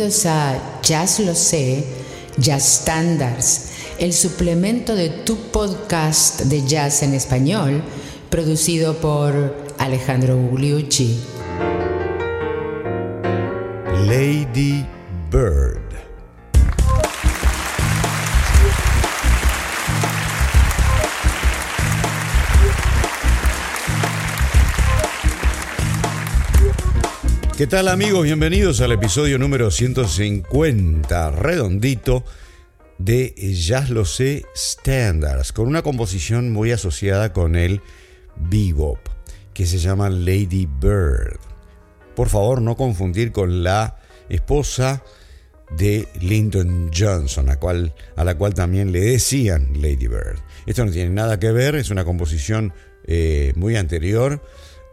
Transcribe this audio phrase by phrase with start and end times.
[0.00, 1.84] Bienvenidos a Jazz Lo Sé,
[2.38, 3.68] Jazz Standards,
[3.98, 7.82] el suplemento de tu podcast de jazz en español,
[8.30, 11.20] producido por Alejandro Gugliucci.
[14.06, 14.86] Lady
[15.30, 15.89] Bird.
[27.60, 28.24] ¿Qué tal amigos?
[28.24, 32.24] Bienvenidos al episodio número 150, redondito,
[32.96, 37.82] de Jazz Lo Sé Standards, con una composición muy asociada con el
[38.34, 38.98] bebop,
[39.52, 41.38] que se llama Lady Bird.
[42.16, 43.98] Por favor, no confundir con la
[44.30, 45.04] esposa
[45.76, 50.38] de Lyndon Johnson, a, cual, a la cual también le decían Lady Bird.
[50.64, 52.72] Esto no tiene nada que ver, es una composición
[53.04, 54.40] eh, muy anterior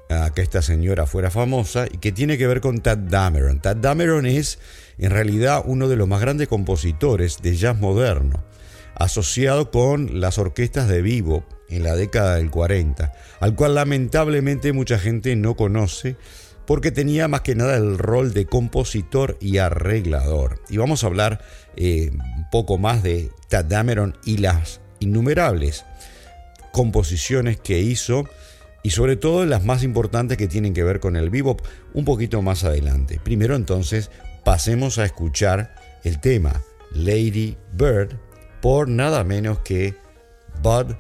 [0.10, 3.60] a que esta señora fuera famosa y que tiene que ver con Tad Dameron.
[3.60, 4.60] Tad Dameron es
[4.98, 8.44] en realidad uno de los más grandes compositores de jazz moderno,
[8.96, 14.98] asociado con las orquestas de vivo en la década del 40, al cual lamentablemente mucha
[14.98, 16.16] gente no conoce
[16.66, 20.62] porque tenía más que nada el rol de compositor y arreglador.
[20.70, 21.42] Y vamos a hablar
[21.78, 25.86] eh, un poco más de Tad Dameron y las innumerables
[26.72, 28.28] composiciones que hizo
[28.88, 31.60] y sobre todo las más importantes que tienen que ver con el bebop
[31.94, 33.20] un poquito más adelante.
[33.22, 34.12] Primero entonces
[34.46, 36.62] pasemos a escuchar el tema
[36.94, 38.16] Lady Bird
[38.62, 39.94] por nada menos que
[40.64, 40.96] Bud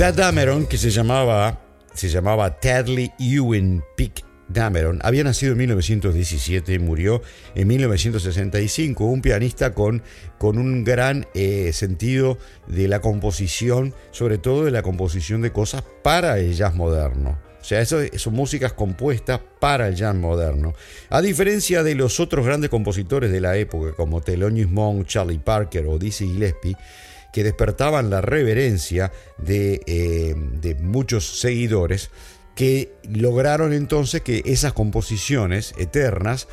[0.00, 1.60] Tad Dameron, que se llamaba,
[1.92, 7.20] se llamaba Tadley Ewan Pick Dameron, había nacido en 1917 y murió
[7.54, 10.02] en 1965, un pianista con,
[10.38, 15.84] con un gran eh, sentido de la composición, sobre todo de la composición de cosas
[16.02, 17.38] para el jazz moderno.
[17.60, 20.72] O sea, eso, son músicas compuestas para el jazz moderno.
[21.10, 25.84] A diferencia de los otros grandes compositores de la época, como Thelonious Monk, Charlie Parker
[25.88, 26.74] o Dizzy Gillespie,
[27.32, 29.12] que despertaban la reverencia
[29.46, 32.10] eh, de, muchos seguidores
[32.54, 36.48] que lograron entonces que esas composiciones eternas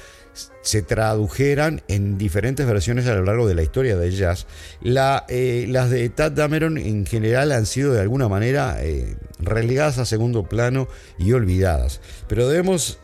[0.62, 4.46] se tradujeran en diferentes versiones a lo largo de la historia del jazz.
[4.84, 10.06] Eh, las de Tad Dameron en general han sido de alguna manera eh, relegadas a
[10.06, 12.02] segundo plano y olvidadas.
[12.28, 13.00] Pero debemos,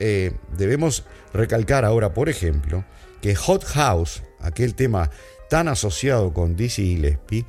[0.55, 2.85] debemos recalcar ahora, por ejemplo,
[3.23, 5.09] que Hot House, aquel tema
[5.53, 7.45] tan asociado con Dizzy Gillespie,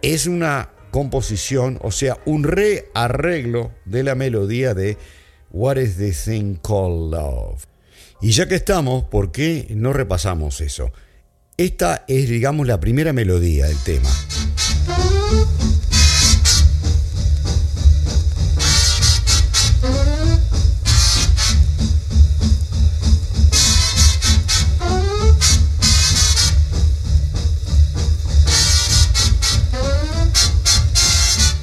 [0.00, 4.96] es una composición, o sea, un rearreglo de la melodía de
[5.50, 7.66] What is the thing called love?
[8.22, 10.90] Y ya que estamos, ¿por qué no repasamos eso?
[11.58, 14.08] Esta es, digamos, la primera melodía del tema.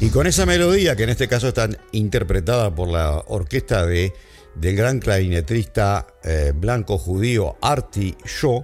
[0.02, 4.14] Y con esa melodía, que en este caso está interpretada por la orquesta de,
[4.56, 8.64] del gran clarinetista eh, blanco judío Artie Shaw,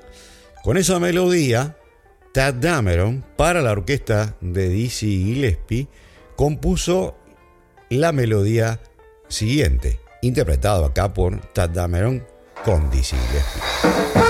[0.63, 1.77] con esa melodía,
[2.33, 5.89] Tad Dameron, para la orquesta de Dizzy Gillespie,
[6.37, 7.17] compuso
[7.89, 8.79] la melodía
[9.27, 12.25] siguiente, interpretado acá por Tad Dameron
[12.63, 14.24] con Dizzy Gillespie.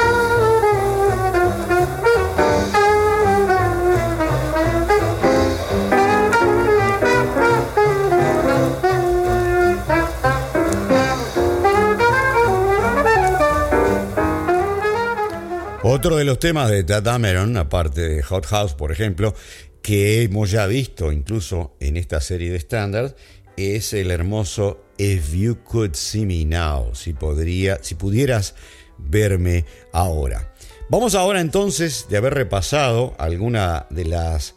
[15.96, 19.34] Otro de los temas de Tad Dameron, aparte de Hot House, por ejemplo,
[19.82, 23.16] que hemos ya visto incluso en esta serie de estándares,
[23.56, 28.56] es el hermoso If You Could See Me Now, si, podría, si pudieras
[28.98, 29.64] verme
[29.94, 30.54] ahora.
[30.90, 34.56] Vamos ahora entonces, de haber repasado alguna de las,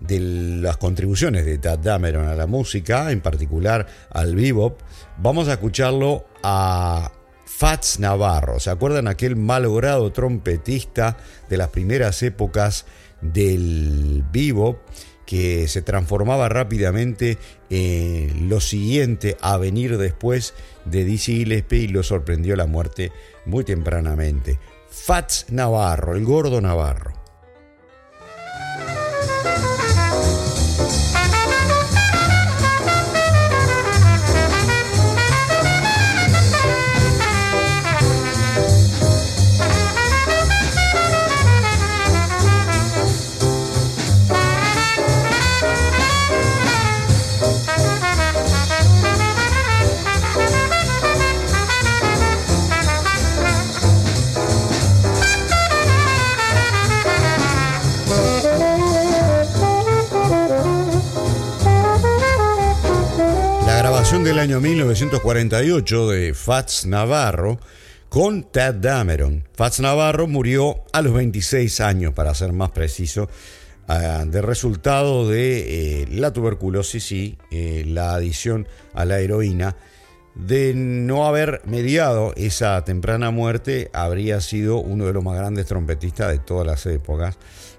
[0.00, 4.80] de las contribuciones de Tad Dameron a la música, en particular al bebop,
[5.18, 7.12] vamos a escucharlo a
[7.56, 8.58] Fats Navarro.
[8.58, 11.16] ¿Se acuerdan aquel malogrado trompetista
[11.48, 12.86] de las primeras épocas
[13.20, 14.80] del vivo
[15.26, 17.38] que se transformaba rápidamente
[17.70, 20.54] en lo siguiente a venir después
[20.86, 23.12] de Dizzy Gillespie y lo sorprendió la muerte
[23.46, 24.58] muy tempranamente?
[24.90, 27.21] Fats Navarro, el gordo Navarro.
[64.12, 67.58] Del año 1948 de Fats Navarro
[68.10, 69.42] con Ted Dameron.
[69.54, 73.30] Fats Navarro murió a los 26 años, para ser más preciso,
[73.88, 79.76] ah, de resultado de eh, la tuberculosis y eh, la adición a la heroína.
[80.34, 86.28] De no haber mediado esa temprana muerte, habría sido uno de los más grandes trompetistas
[86.28, 87.38] de todas las épocas.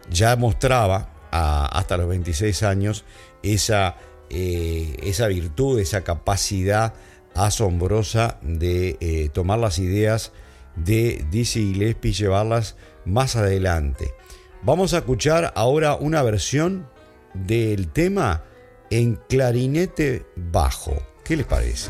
[0.10, 3.06] Ya mostraba hasta los 26 años
[3.44, 3.96] esa
[4.30, 6.94] eh, esa virtud, esa capacidad
[7.36, 10.32] asombrosa de eh, tomar las ideas
[10.76, 12.76] de Dizzy Gillespie y llevarlas
[13.06, 14.14] más adelante.
[14.62, 16.88] Vamos a escuchar ahora una versión
[17.34, 18.44] del tema
[18.90, 20.96] en clarinete bajo.
[21.24, 21.90] ¿Qué les parece?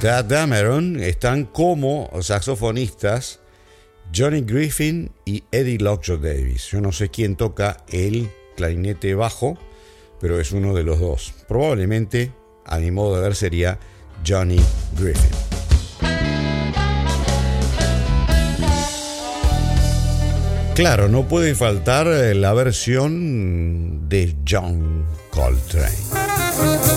[0.00, 3.40] Tad Dameron están como saxofonistas
[4.14, 6.68] Johnny Griffin y Eddie Lockjaw Davis.
[6.70, 9.58] Yo no sé quién toca el clarinete bajo,
[10.20, 11.34] pero es uno de los dos.
[11.48, 12.32] Probablemente,
[12.64, 13.80] a mi modo de ver, sería
[14.24, 14.60] Johnny
[14.96, 15.30] Griffin.
[20.76, 26.87] Claro, no puede faltar la versión de John Coltrane.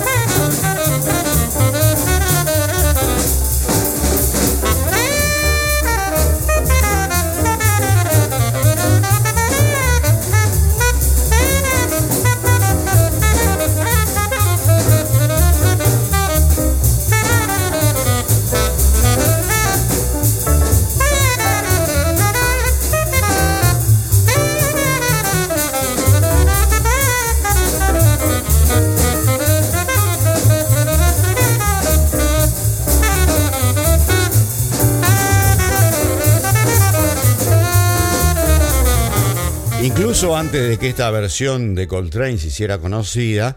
[40.35, 43.55] Antes de que esta versión de Coltrane se hiciera conocida,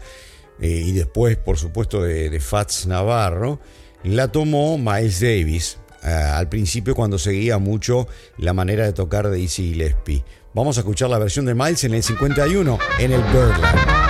[0.61, 3.59] eh, y después, por supuesto, de, Fats Navarro,
[4.03, 9.41] la tomó Miles Davis, eh, al principio cuando seguía mucho la manera de tocar de
[9.41, 10.23] Easy Gillespie.
[10.53, 14.04] Vamos a escuchar la versión de Miles en el 51, en el Birdland.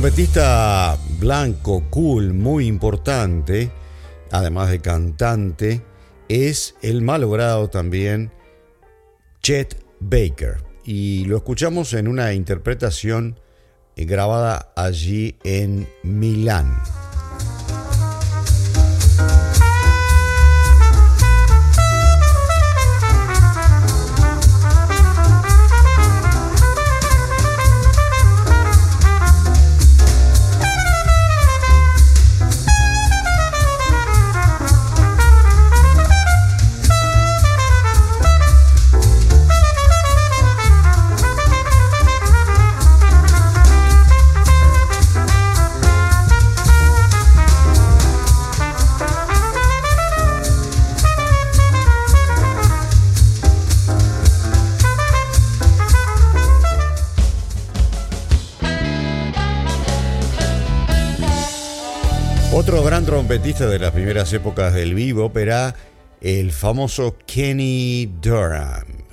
[0.00, 3.72] Trompetista blanco, cool, muy importante,
[4.30, 5.82] además de cantante,
[6.28, 8.30] es el malogrado también
[9.42, 10.58] Chet Baker.
[10.84, 13.40] Y lo escuchamos en una interpretación
[13.96, 16.80] eh, grabada allí en Milán.
[63.08, 65.74] Trompetista de las primeras épocas del vivo era
[66.20, 69.07] el famoso Kenny Durham.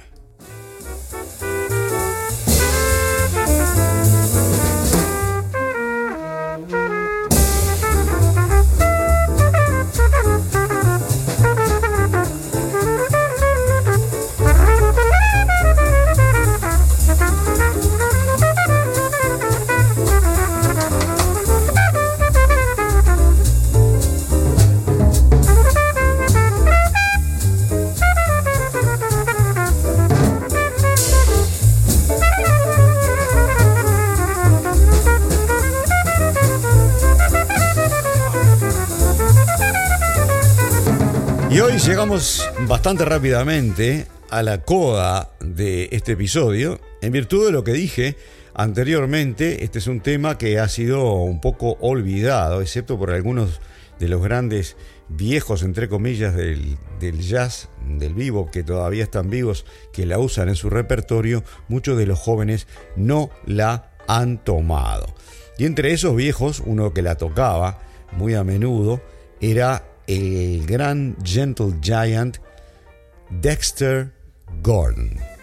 [41.56, 46.82] Llegamos bastante rápidamente a la coda de este episodio.
[47.02, 48.18] En virtud de lo que dije
[48.54, 53.62] anteriormente, este es un tema que ha sido un poco olvidado, excepto por algunos
[54.00, 54.76] de los grandes
[55.08, 60.50] viejos, entre comillas, del, del jazz, del vivo, que todavía están vivos, que la usan
[60.50, 65.14] en su repertorio, muchos de los jóvenes no la han tomado.
[65.58, 67.80] Y entre esos viejos, uno que la tocaba
[68.12, 69.02] muy a menudo
[69.40, 72.38] era el gran Gentle Giant
[73.30, 74.12] Dexter
[74.62, 75.35] Gordon.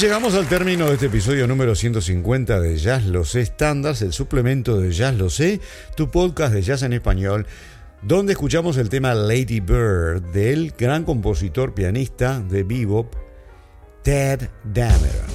[0.00, 4.80] Llegamos al término de este episodio número 150 de Jazz Lo Sé Standards, el suplemento
[4.80, 5.60] de Jazz Lo Sé,
[5.94, 7.46] tu podcast de jazz en español,
[8.00, 13.12] donde escuchamos el tema Lady Bird del gran compositor pianista de bebop
[14.02, 15.28] Ted Dameron.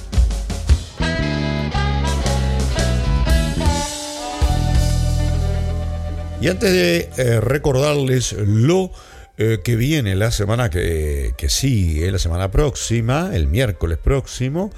[6.40, 8.90] Y antes de eh, recordarles lo
[9.38, 14.70] eh, que viene la semana que, sigue, la semana próxima, el miércoles próximo,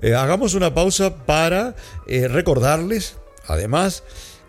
[0.00, 4.04] eh, hagamos una pausa para eh, recordarles, además,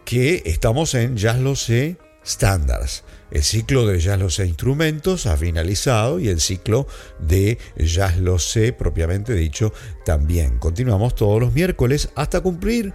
[0.06, 3.04] que estamos en Jazz Lo Sé Standards.
[3.30, 6.88] El ciclo de Jazz Lo Sé Instrumentos ha finalizado y el ciclo
[7.20, 9.74] de Jazz Lo Sé, propiamente dicho,
[10.06, 10.60] también.
[10.60, 12.94] Continuamos todos los miércoles hasta cumplir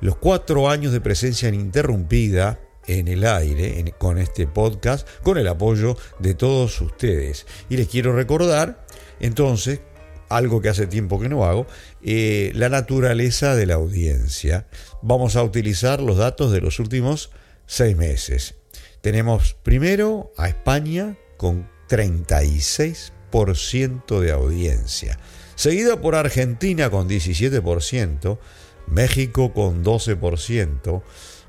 [0.00, 5.96] los cuatro años de presencia ininterrumpida en el aire con este podcast con el apoyo
[6.18, 7.46] de todos ustedes.
[7.68, 8.84] Y les quiero recordar
[9.20, 9.80] entonces
[10.28, 11.66] algo que hace tiempo que no hago,
[12.02, 14.66] eh, la naturaleza de la audiencia.
[15.02, 17.30] Vamos a utilizar los datos de los últimos
[17.66, 18.56] seis meses.
[19.00, 25.18] Tenemos primero a España con 36% de audiencia,
[25.56, 28.38] seguida por Argentina con 17%,
[28.86, 31.02] México con 12%,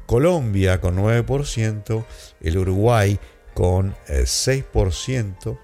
[0.06, 2.06] Colombia con 9%,
[2.42, 3.20] el Uruguay
[3.54, 5.58] con 6%, eh,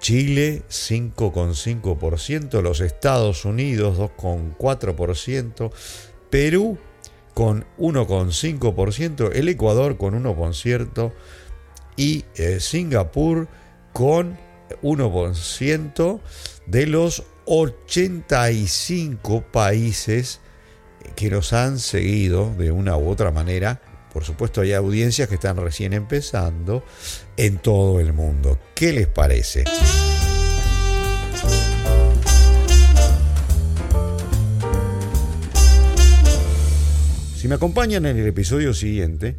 [0.00, 5.70] Chile 5,5%, los Estados Unidos 2,4%,
[6.30, 6.78] Perú
[7.34, 11.12] con 1,5%, el Ecuador con 1%
[11.96, 13.48] y eh, Singapur
[13.92, 14.38] con
[14.82, 16.20] 1%
[16.66, 20.40] de los 85 países
[21.14, 23.80] que nos han seguido de una u otra manera.
[24.12, 26.84] Por supuesto hay audiencias que están recién empezando
[27.36, 28.58] en todo el mundo.
[28.74, 29.64] ¿Qué les parece?
[37.36, 39.36] Si me acompañan en el episodio siguiente,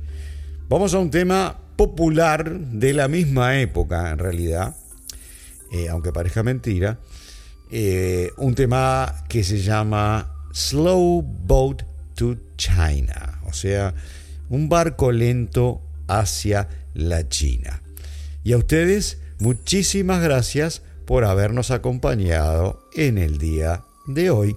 [0.67, 4.75] vamos a un tema popular de la misma época en realidad,
[5.71, 6.99] eh, aunque parezca mentira,
[7.71, 11.83] eh, un tema que se llama Slow Boat
[12.15, 13.93] to China, o sea,
[14.49, 17.81] un barco lento hacia la China.
[18.43, 24.55] Y a ustedes, muchísimas gracias por habernos acompañado en el día de hoy.